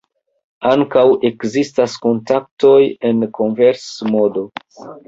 [0.69, 2.75] Ankaŭ ekzistas kontaktoj
[3.13, 4.49] en konvers-modo.